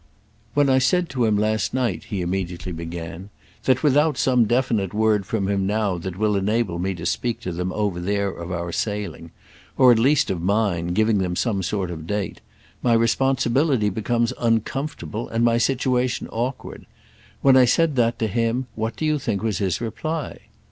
[0.55, 3.29] "When I said to him last night," he immediately began,
[3.65, 7.51] "that without some definite word from him now that will enable me to speak to
[7.51, 12.07] them over there of our sailing—or at least of mine, giving them some sort of
[12.07, 16.87] date—my responsibility becomes uncomfortable and my situation awkward;
[17.43, 20.39] when I said that to him what do you think was his reply?"